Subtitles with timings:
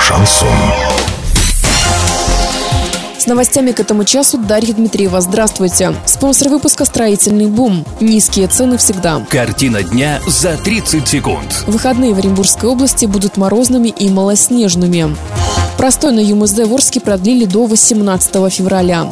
[0.00, 0.48] Шансон.
[3.18, 5.20] С новостями к этому часу Дарья Дмитриева.
[5.20, 5.94] Здравствуйте.
[6.06, 7.84] Спонсор выпуска «Строительный бум».
[8.00, 9.24] Низкие цены всегда.
[9.28, 11.64] Картина дня за 30 секунд.
[11.66, 15.14] Выходные в Оренбургской области будут морозными и малоснежными.
[15.76, 19.10] Простой на ЮМСД в Орске продлили до 18 февраля.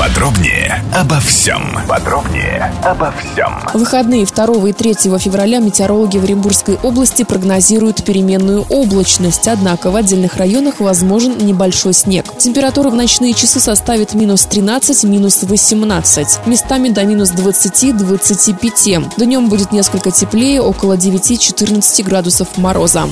[0.00, 1.78] Подробнее обо всем.
[1.86, 3.52] Подробнее обо всем.
[3.74, 9.96] В выходные 2 и 3 февраля метеорологи в Оренбургской области прогнозируют переменную облачность, однако в
[9.96, 12.24] отдельных районах возможен небольшой снег.
[12.38, 19.18] Температура в ночные часы составит минус 13, минус 18, местами до минус 20-25.
[19.18, 23.06] Днем будет несколько теплее, около 9-14 градусов мороза.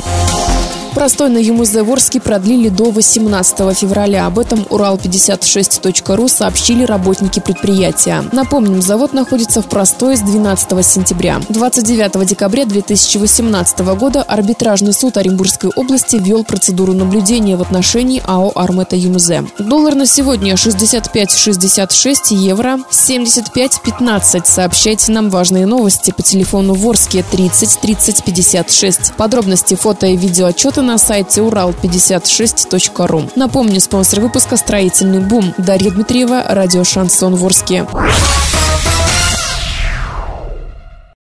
[0.99, 4.27] Простой на ЮМЗ Ворске продлили до 18 февраля.
[4.27, 8.25] Об этом Урал56.ру сообщили работники предприятия.
[8.33, 11.41] Напомним, завод находится в Простой с 12 сентября.
[11.51, 18.97] 29 декабря 2018 года арбитражный суд Оренбургской области ввел процедуру наблюдения в отношении АО «Армета
[18.97, 19.31] ЮМЗ».
[19.61, 24.43] Доллар на сегодня 65,66 евро 75,15.
[24.45, 29.13] Сообщайте нам важные новости по телефону Ворске 30 30 56.
[29.13, 33.31] Подробности фото и видеоотчеты на сайте урал56.ру.
[33.37, 35.53] Напомню, спонсор выпуска «Строительный бум».
[35.59, 37.87] Дарья Дмитриева, радио «Шансон Ворске».